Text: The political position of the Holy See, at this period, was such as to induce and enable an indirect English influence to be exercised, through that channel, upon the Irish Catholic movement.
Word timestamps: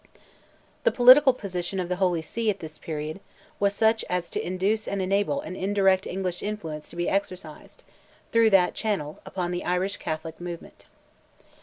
The 0.83 0.91
political 0.91 1.31
position 1.31 1.79
of 1.79 1.87
the 1.87 1.97
Holy 1.97 2.23
See, 2.23 2.49
at 2.49 2.59
this 2.59 2.79
period, 2.79 3.19
was 3.59 3.75
such 3.75 4.03
as 4.09 4.31
to 4.31 4.43
induce 4.43 4.87
and 4.87 4.99
enable 4.99 5.41
an 5.41 5.55
indirect 5.55 6.07
English 6.07 6.41
influence 6.41 6.89
to 6.89 6.95
be 6.95 7.07
exercised, 7.07 7.83
through 8.31 8.49
that 8.49 8.73
channel, 8.73 9.19
upon 9.27 9.51
the 9.51 9.63
Irish 9.63 9.97
Catholic 9.97 10.41
movement. 10.41 10.85